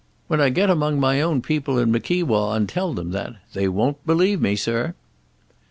[0.27, 4.03] When I get among my own people in Mickewa and tell them that, they won't
[4.03, 4.95] believe me, sir."